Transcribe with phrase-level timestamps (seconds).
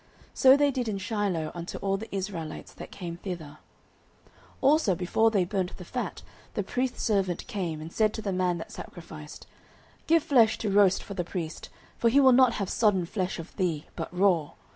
[0.33, 3.59] So they did in Shiloh unto all the Israelites that came thither.
[4.25, 6.23] 09:002:015 Also before they burnt the fat,
[6.55, 9.45] the priest's servant came, and said to the man that sacrificed,
[10.07, 11.69] Give flesh to roast for the priest;
[11.99, 14.53] for he will not have sodden flesh of thee, but raw.